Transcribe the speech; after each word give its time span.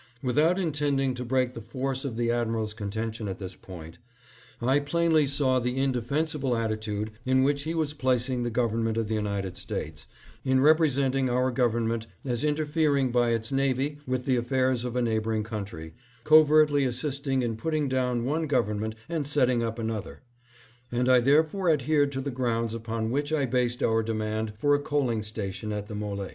Without 0.23 0.57
intend 0.57 0.99
ing 0.99 1.13
to 1.13 1.23
break 1.23 1.53
the 1.53 1.61
force 1.61 2.03
of 2.05 2.17
the 2.17 2.31
admiral's 2.31 2.73
contention 2.73 3.27
at 3.27 3.37
this 3.37 3.55
point, 3.55 3.99
I 4.59 4.79
plainly 4.79 5.27
saw 5.27 5.59
the 5.59 5.77
indefensible 5.77 6.57
attitude 6.57 7.11
in 7.23 7.43
which 7.43 7.65
he 7.65 7.75
was 7.75 7.93
placing 7.93 8.41
the 8.41 8.49
government 8.49 8.97
of 8.97 9.09
the 9.09 9.13
United 9.13 9.57
States 9.57 10.07
in 10.43 10.59
representing 10.59 11.29
our 11.29 11.51
government 11.51 12.07
as 12.25 12.43
interfering 12.43 13.11
by 13.11 13.29
its 13.29 13.51
navy 13.51 13.99
with 14.07 14.25
the 14.25 14.37
affairs 14.37 14.83
of 14.83 14.95
a 14.95 15.03
neighboring 15.03 15.43
country, 15.43 15.93
covertly 16.23 16.83
assisting 16.83 17.43
in 17.43 17.55
putting 17.55 17.87
down 17.87 18.25
one 18.25 18.47
government 18.47 18.95
and 19.07 19.27
setting 19.27 19.61
up 19.61 19.77
another; 19.77 20.23
and 20.91 21.09
I 21.09 21.19
therefore 21.19 21.69
adhered 21.69 22.11
to 22.13 22.21
the 22.21 22.31
grounds 22.31 22.73
upon 22.73 23.11
which 23.11 23.31
I 23.31 23.45
based 23.45 23.83
our 23.83 24.01
demand 24.01 24.53
for 24.57 24.73
a 24.73 24.79
coaling 24.81 25.21
station 25.21 25.71
at 25.71 25.87
the 25.87 25.93
M61e. 25.93 26.29